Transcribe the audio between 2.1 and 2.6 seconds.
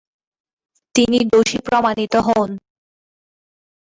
হন।